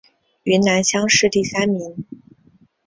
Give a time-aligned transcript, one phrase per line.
[0.41, 2.03] 云南乡试第三名。